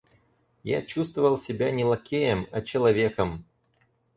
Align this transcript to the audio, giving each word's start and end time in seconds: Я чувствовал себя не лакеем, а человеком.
Я 0.63 0.81
чувствовал 0.81 1.37
себя 1.37 1.69
не 1.69 1.85
лакеем, 1.85 2.47
а 2.51 2.61
человеком. 2.63 3.45